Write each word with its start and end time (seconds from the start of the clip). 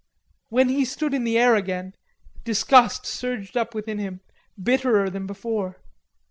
When 0.49 0.69
he 0.69 0.83
stood 0.83 1.13
in 1.13 1.25
the 1.25 1.37
air 1.37 1.53
again, 1.55 1.93
disgust 2.43 3.05
surged 3.05 3.55
up 3.55 3.75
within 3.75 3.99
him, 3.99 4.21
bitterer 4.59 5.11
than 5.11 5.27
before. 5.27 5.77